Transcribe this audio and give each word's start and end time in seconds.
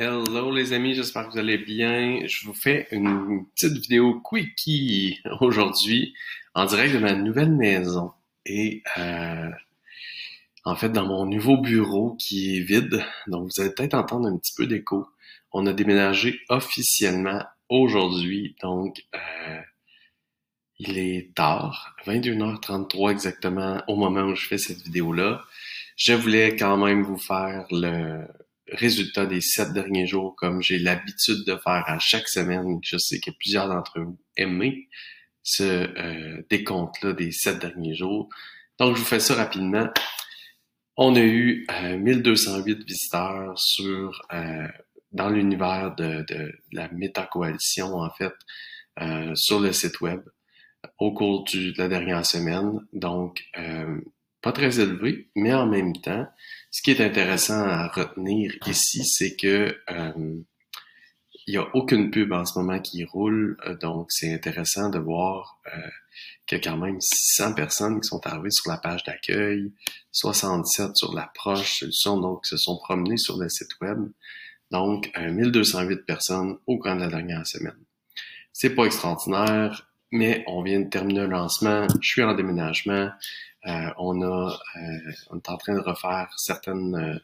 Hello 0.00 0.52
les 0.52 0.74
amis, 0.74 0.94
j'espère 0.94 1.26
que 1.26 1.32
vous 1.32 1.38
allez 1.38 1.58
bien. 1.58 2.24
Je 2.24 2.46
vous 2.46 2.54
fais 2.54 2.86
une 2.92 3.46
petite 3.46 3.78
vidéo 3.78 4.20
quickie 4.20 5.18
aujourd'hui 5.40 6.14
en 6.54 6.66
direct 6.66 6.94
de 6.94 7.00
ma 7.00 7.14
nouvelle 7.14 7.50
maison 7.50 8.12
et 8.46 8.84
euh, 8.96 9.50
en 10.64 10.76
fait 10.76 10.90
dans 10.90 11.04
mon 11.04 11.26
nouveau 11.26 11.56
bureau 11.56 12.14
qui 12.14 12.56
est 12.58 12.60
vide. 12.60 13.04
Donc 13.26 13.50
vous 13.50 13.60
allez 13.60 13.74
peut-être 13.74 13.94
entendre 13.94 14.28
un 14.28 14.36
petit 14.36 14.54
peu 14.56 14.68
d'écho. 14.68 15.08
On 15.50 15.66
a 15.66 15.72
déménagé 15.72 16.38
officiellement 16.48 17.42
aujourd'hui, 17.68 18.54
donc 18.62 19.04
euh, 19.16 19.60
il 20.78 20.96
est 20.96 21.34
tard, 21.34 21.96
21h33 22.06 23.10
exactement 23.10 23.82
au 23.88 23.96
moment 23.96 24.26
où 24.26 24.36
je 24.36 24.46
fais 24.46 24.58
cette 24.58 24.82
vidéo-là. 24.82 25.42
Je 25.96 26.12
voulais 26.12 26.54
quand 26.54 26.76
même 26.76 27.02
vous 27.02 27.18
faire 27.18 27.66
le 27.72 28.28
résultat 28.72 29.26
des 29.26 29.40
sept 29.40 29.72
derniers 29.72 30.06
jours 30.06 30.34
comme 30.36 30.62
j'ai 30.62 30.78
l'habitude 30.78 31.44
de 31.46 31.56
faire 31.56 31.84
à 31.86 31.98
chaque 31.98 32.28
semaine. 32.28 32.78
Je 32.82 32.96
sais 32.96 33.20
que 33.20 33.30
plusieurs 33.30 33.68
d'entre 33.68 34.00
vous 34.00 34.18
aimez 34.36 34.88
ce 35.42 35.62
euh, 35.62 36.42
décompte-là 36.50 37.12
des 37.14 37.32
sept 37.32 37.58
derniers 37.58 37.94
jours. 37.94 38.28
Donc, 38.78 38.94
je 38.94 39.00
vous 39.00 39.06
fais 39.06 39.20
ça 39.20 39.34
rapidement. 39.34 39.88
On 40.96 41.14
a 41.14 41.20
eu 41.20 41.66
1208 41.82 42.70
euh, 42.70 42.84
visiteurs 42.86 43.58
sur 43.58 44.22
euh, 44.32 44.68
dans 45.12 45.30
l'univers 45.30 45.94
de, 45.96 46.24
de, 46.28 46.52
la 46.72 46.88
méta-coalition, 46.88 47.94
en 47.94 48.10
fait, 48.10 48.34
sur 49.34 49.60
le 49.60 49.72
site 49.72 50.00
web 50.00 50.20
au 50.98 51.14
cours 51.14 51.44
du, 51.44 51.72
de 51.72 51.78
la 51.78 51.88
dernière 51.88 52.26
semaine. 52.26 52.80
Donc, 52.92 53.42
pas 54.40 54.52
très 54.52 54.80
élevé, 54.80 55.30
mais 55.34 55.52
en 55.52 55.66
même 55.66 55.94
temps, 55.94 56.26
ce 56.70 56.82
qui 56.82 56.90
est 56.90 57.00
intéressant 57.00 57.60
à 57.60 57.88
retenir 57.88 58.56
ici, 58.66 59.04
c'est 59.04 59.36
que 59.36 59.76
euh, 59.90 60.42
il 61.46 61.52
n'y 61.52 61.56
a 61.56 61.66
aucune 61.74 62.10
pub 62.10 62.32
en 62.32 62.44
ce 62.44 62.58
moment 62.58 62.78
qui 62.78 63.04
roule, 63.04 63.56
euh, 63.66 63.76
donc 63.76 64.12
c'est 64.12 64.32
intéressant 64.32 64.90
de 64.90 64.98
voir 64.98 65.58
euh, 65.74 65.80
qu'il 66.46 66.58
y 66.58 66.60
a 66.60 66.64
quand 66.64 66.76
même 66.76 67.00
600 67.00 67.54
personnes 67.54 68.00
qui 68.00 68.08
sont 68.08 68.24
arrivées 68.26 68.50
sur 68.50 68.70
la 68.70 68.76
page 68.76 69.02
d'accueil, 69.04 69.72
67 70.12 70.96
sur 70.96 71.14
l'approche 71.14 71.84
donc 72.04 72.46
se 72.46 72.56
sont 72.56 72.76
promenées 72.76 73.16
sur 73.16 73.38
le 73.38 73.48
site 73.48 73.80
web. 73.80 73.98
Donc, 74.70 75.10
1208 75.18 76.04
personnes 76.04 76.58
au 76.66 76.78
cours 76.78 76.94
de 76.94 77.00
la 77.00 77.08
dernière 77.08 77.46
semaine. 77.46 77.78
C'est 78.52 78.74
pas 78.74 78.84
extraordinaire, 78.84 79.88
mais 80.10 80.44
on 80.46 80.62
vient 80.62 80.80
de 80.80 80.88
terminer 80.90 81.20
le 81.20 81.28
lancement, 81.28 81.86
je 82.00 82.08
suis 82.08 82.22
en 82.22 82.34
déménagement, 82.34 83.08
euh, 83.57 83.57
on 83.98 84.22
a, 84.22 84.58
euh, 84.76 85.12
on 85.30 85.36
est 85.38 85.48
en 85.48 85.56
train 85.56 85.74
de 85.74 85.80
refaire 85.80 86.28
certaines, 86.36 86.94
euh, 86.94 87.18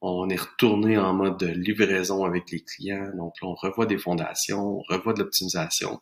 on 0.00 0.28
est 0.28 0.40
retourné 0.40 0.98
en 0.98 1.12
mode 1.14 1.38
de 1.38 1.46
livraison 1.46 2.24
avec 2.24 2.50
les 2.50 2.62
clients. 2.62 3.10
Donc 3.16 3.34
on 3.42 3.54
revoit 3.54 3.86
des 3.86 3.98
fondations, 3.98 4.78
on 4.78 4.82
revoit 4.88 5.12
de 5.12 5.20
l'optimisation. 5.20 6.00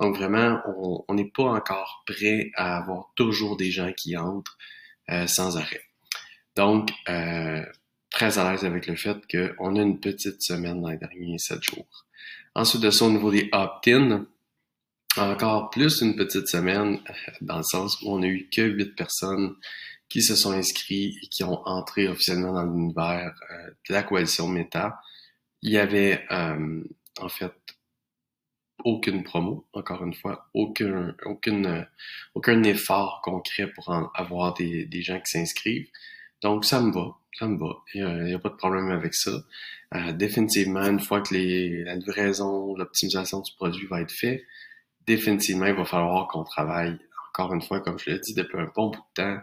Donc 0.00 0.16
vraiment, 0.16 0.60
on 1.08 1.14
n'est 1.14 1.30
pas 1.30 1.44
encore 1.44 2.02
prêt 2.06 2.50
à 2.56 2.78
avoir 2.78 3.12
toujours 3.14 3.56
des 3.56 3.70
gens 3.70 3.92
qui 3.92 4.16
entrent 4.16 4.58
sans 5.26 5.56
arrêt. 5.56 5.82
Donc, 6.56 6.90
très 7.04 8.38
à 8.38 8.50
l'aise 8.50 8.64
avec 8.64 8.86
le 8.86 8.96
fait 8.96 9.18
qu'on 9.30 9.76
a 9.76 9.82
une 9.82 10.00
petite 10.00 10.42
semaine 10.42 10.80
dans 10.80 10.88
les 10.88 10.96
derniers 10.96 11.38
sept 11.38 11.62
jours. 11.62 12.06
Ensuite 12.54 12.82
de 12.82 12.90
ça, 12.90 13.06
au 13.06 13.10
niveau 13.10 13.30
des 13.30 13.48
opt-in, 13.52 14.26
encore 15.16 15.70
plus 15.70 16.00
une 16.00 16.16
petite 16.16 16.48
semaine, 16.48 16.98
dans 17.40 17.58
le 17.58 17.62
sens 17.62 18.00
où 18.02 18.12
on 18.14 18.18
n'a 18.18 18.28
eu 18.28 18.48
que 18.50 18.62
huit 18.62 18.94
personnes 18.96 19.54
qui 20.08 20.20
se 20.22 20.34
sont 20.34 20.52
inscrits 20.52 21.18
et 21.22 21.26
qui 21.28 21.42
ont 21.42 21.66
entré 21.66 22.06
officiellement 22.08 22.52
dans 22.52 22.64
l'univers 22.64 23.32
euh, 23.50 23.70
de 23.88 23.94
la 23.94 24.02
coalition 24.02 24.46
Meta. 24.46 25.00
Il 25.62 25.70
y 25.70 25.78
avait 25.78 26.24
euh, 26.30 26.82
en 27.18 27.28
fait 27.28 27.54
aucune 28.84 29.22
promo, 29.22 29.66
encore 29.72 30.04
une 30.04 30.12
fois, 30.12 30.50
aucun, 30.54 31.14
aucune, 31.24 31.86
aucun 32.34 32.62
effort 32.64 33.20
concret 33.22 33.68
pour 33.68 33.90
avoir 34.14 34.54
des, 34.54 34.84
des 34.84 35.02
gens 35.02 35.18
qui 35.20 35.30
s'inscrivent. 35.30 35.88
Donc 36.42 36.64
ça 36.64 36.80
me 36.80 36.92
va, 36.92 37.14
ça 37.38 37.46
me 37.46 37.58
va. 37.58 37.76
Il 37.94 38.24
n'y 38.24 38.34
a, 38.34 38.38
pas 38.38 38.48
de 38.48 38.56
problème 38.56 38.90
avec 38.90 39.14
ça. 39.14 39.30
Euh, 39.94 40.12
définitivement, 40.12 40.82
une 40.82 41.00
fois 41.00 41.20
que 41.20 41.32
les, 41.32 41.84
la 41.84 41.94
livraison, 41.94 42.74
l'optimisation 42.74 43.40
du 43.40 43.52
produit 43.52 43.86
va 43.86 44.00
être 44.00 44.12
fait, 44.12 44.44
définitivement, 45.06 45.66
il 45.66 45.74
va 45.74 45.84
falloir 45.84 46.28
qu'on 46.28 46.44
travaille, 46.44 46.98
encore 47.30 47.54
une 47.54 47.62
fois, 47.62 47.80
comme 47.80 47.98
je 47.98 48.10
l'ai 48.10 48.18
dit 48.18 48.34
depuis 48.34 48.58
un 48.58 48.70
bon 48.74 48.90
bout 48.90 49.04
de 49.16 49.22
temps, 49.22 49.40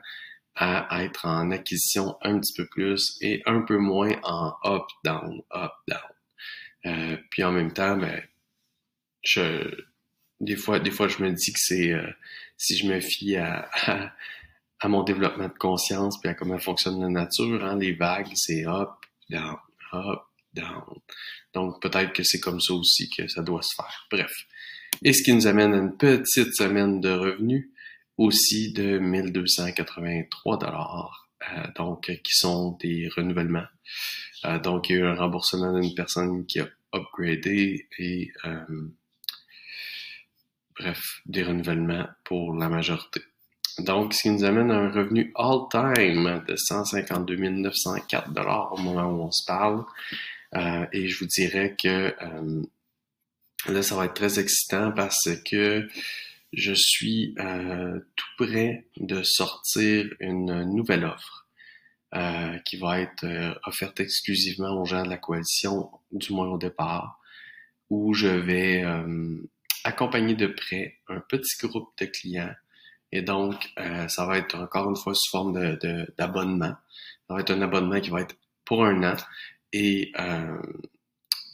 à 0.55 1.03
être 1.05 1.25
en 1.25 1.51
acquisition 1.51 2.17
un 2.21 2.37
petit 2.39 2.53
peu 2.53 2.67
plus 2.67 3.17
et 3.21 3.41
un 3.45 3.61
peu 3.61 3.77
moins 3.77 4.11
en 4.23 4.53
up-down, 4.65 5.41
up-down. 5.53 6.11
Euh, 6.85 7.17
puis 7.31 7.43
en 7.43 7.51
même 7.51 7.71
temps, 7.71 7.95
ben, 7.95 8.21
je, 9.23 9.69
des 10.41 10.57
fois, 10.57 10.79
des 10.79 10.91
fois, 10.91 11.07
je 11.07 11.21
me 11.23 11.31
dis 11.31 11.53
que 11.53 11.59
c'est, 11.59 11.93
euh, 11.93 12.09
si 12.57 12.77
je 12.77 12.87
me 12.87 12.99
fie 12.99 13.37
à, 13.37 13.69
à, 14.79 14.87
mon 14.87 15.03
développement 15.03 15.47
de 15.47 15.57
conscience 15.57 16.19
puis 16.19 16.29
à 16.29 16.33
comment 16.33 16.59
fonctionne 16.59 16.99
la 16.99 17.09
nature, 17.09 17.63
hein, 17.63 17.77
les 17.77 17.93
vagues, 17.93 18.31
c'est 18.35 18.65
up, 18.65 18.89
down, 19.29 19.57
up, 19.93 20.23
down. 20.53 20.83
Donc 21.53 21.81
peut-être 21.81 22.13
que 22.13 22.23
c'est 22.23 22.39
comme 22.39 22.59
ça 22.59 22.73
aussi 22.73 23.09
que 23.09 23.27
ça 23.27 23.41
doit 23.41 23.61
se 23.61 23.75
faire. 23.75 24.07
Bref. 24.11 24.45
Et 25.03 25.13
ce 25.13 25.23
qui 25.23 25.33
nous 25.33 25.47
amène 25.47 25.73
à 25.73 25.77
une 25.77 25.95
petite 25.95 26.55
semaine 26.55 26.99
de 26.99 27.09
revenus 27.09 27.69
aussi 28.19 28.73
de 28.73 28.99
1283 28.99 30.57
dollars, 30.57 31.29
euh, 31.41 31.63
donc 31.77 32.11
qui 32.21 32.33
sont 32.35 32.77
des 32.81 33.09
renouvellements. 33.15 33.67
Euh, 34.45 34.59
donc 34.59 34.89
il 34.89 34.97
y 34.97 34.99
a 34.99 35.01
eu 35.01 35.05
un 35.05 35.15
remboursement 35.15 35.79
d'une 35.79 35.95
personne 35.95 36.45
qui 36.45 36.59
a 36.59 36.67
upgradé 36.93 37.87
et 37.97 38.31
euh, 38.43 38.91
bref, 40.77 41.21
des 41.25 41.43
renouvellements 41.43 42.07
pour 42.25 42.53
la 42.55 42.67
majorité. 42.67 43.21
Donc, 43.77 44.13
ce 44.13 44.23
qui 44.23 44.29
nous 44.31 44.43
amène 44.43 44.71
à 44.71 44.75
un 44.75 44.91
revenu 44.91 45.31
all-time 45.37 46.43
de 46.45 46.55
152 46.57 47.37
904 47.37 48.33
dollars 48.33 48.73
au 48.73 48.77
moment 48.77 49.05
où 49.05 49.21
on 49.21 49.31
se 49.31 49.45
parle. 49.45 49.85
et 50.91 51.07
je 51.07 51.19
vous 51.19 51.27
dirais 51.27 51.77
que 51.81 52.13
Là, 53.67 53.83
ça 53.83 53.95
va 53.95 54.05
être 54.05 54.13
très 54.13 54.39
excitant 54.39 54.91
parce 54.91 55.29
que 55.45 55.87
je 56.53 56.73
suis 56.73 57.35
euh, 57.39 57.99
tout 58.15 58.45
près 58.45 58.85
de 58.97 59.21
sortir 59.21 60.05
une 60.19 60.63
nouvelle 60.63 61.05
offre 61.05 61.47
euh, 62.15 62.57
qui 62.59 62.77
va 62.77 63.01
être 63.01 63.25
euh, 63.25 63.53
offerte 63.65 63.99
exclusivement 63.99 64.81
aux 64.81 64.85
gens 64.85 65.03
de 65.03 65.09
la 65.09 65.17
coalition, 65.17 65.91
du 66.11 66.33
moins 66.33 66.47
au 66.47 66.57
départ, 66.57 67.19
où 67.89 68.13
je 68.13 68.27
vais 68.27 68.83
accompagner 69.83 70.35
de 70.35 70.45
près 70.45 70.97
un 71.07 71.19
petit 71.19 71.57
groupe 71.65 71.89
de 71.99 72.05
clients. 72.05 72.53
Et 73.11 73.23
donc, 73.23 73.73
ça 74.07 74.27
va 74.27 74.37
être 74.37 74.59
encore 74.59 74.87
une 74.91 74.95
fois 74.95 75.15
sous 75.15 75.31
forme 75.31 75.53
d'abonnement. 76.19 76.67
De, 76.67 76.75
ça 77.27 77.33
va 77.33 77.39
être 77.39 77.49
un 77.49 77.63
abonnement 77.63 77.99
qui 77.99 78.11
va 78.11 78.21
être 78.21 78.35
pour 78.63 78.85
un 78.85 79.01
an. 79.01 79.15
Et 79.73 80.11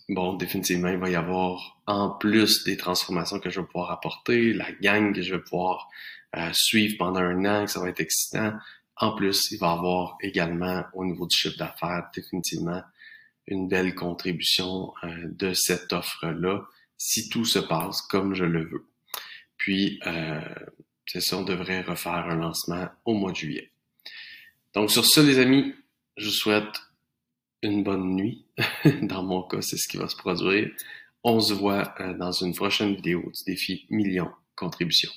bon, 0.09 0.33
définitivement, 0.33 0.89
il 0.89 0.97
va 0.97 1.09
y 1.09 1.15
avoir, 1.15 1.81
en 1.87 2.09
plus 2.09 2.63
des 2.63 2.77
transformations 2.77 3.39
que 3.39 3.49
je 3.49 3.59
vais 3.59 3.65
pouvoir 3.65 3.91
apporter, 3.91 4.53
la 4.53 4.71
gang 4.71 5.13
que 5.13 5.21
je 5.21 5.35
vais 5.35 5.41
pouvoir 5.41 5.89
euh, 6.37 6.49
suivre 6.53 6.95
pendant 6.97 7.21
un 7.21 7.45
an, 7.45 7.65
que 7.65 7.71
ça 7.71 7.79
va 7.79 7.89
être 7.89 8.01
excitant. 8.01 8.53
En 8.97 9.13
plus, 9.15 9.51
il 9.51 9.59
va 9.59 9.67
y 9.67 9.71
avoir 9.71 10.17
également, 10.21 10.83
au 10.93 11.05
niveau 11.05 11.25
du 11.25 11.35
chiffre 11.35 11.57
d'affaires, 11.57 12.09
définitivement, 12.13 12.81
une 13.47 13.67
belle 13.67 13.93
contribution 13.95 14.93
euh, 15.03 15.09
de 15.25 15.53
cette 15.53 15.91
offre-là, 15.93 16.65
si 16.97 17.29
tout 17.29 17.45
se 17.45 17.59
passe 17.59 18.01
comme 18.01 18.33
je 18.33 18.45
le 18.45 18.65
veux. 18.65 18.87
Puis, 19.57 19.99
euh, 20.05 20.41
c'est 21.05 21.21
ça, 21.21 21.37
on 21.37 21.43
devrait 21.43 21.81
refaire 21.81 22.27
un 22.29 22.35
lancement 22.35 22.87
au 23.05 23.13
mois 23.13 23.31
de 23.31 23.37
juillet. 23.37 23.71
Donc, 24.73 24.91
sur 24.91 25.05
ce, 25.05 25.21
les 25.21 25.39
amis, 25.39 25.73
je 26.17 26.29
souhaite 26.29 26.81
une 27.65 27.83
bonne 27.83 28.15
nuit. 28.15 28.45
dans 29.01 29.23
mon 29.23 29.43
cas, 29.43 29.61
c'est 29.61 29.77
ce 29.77 29.87
qui 29.87 29.97
va 29.97 30.07
se 30.07 30.15
produire. 30.15 30.69
On 31.23 31.39
se 31.39 31.53
voit 31.53 31.93
euh, 31.99 32.13
dans 32.13 32.31
une 32.31 32.53
prochaine 32.53 32.95
vidéo 32.95 33.31
du 33.33 33.43
défi 33.51 33.85
million 33.89 34.29
contribution. 34.55 35.11